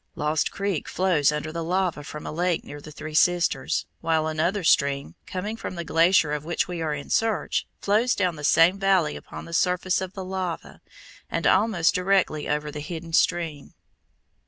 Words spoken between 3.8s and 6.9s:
while another stream, coming from the glacier of which we